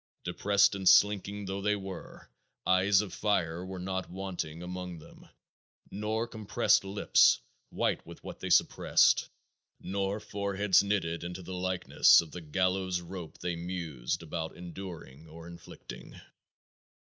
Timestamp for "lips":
6.83-7.39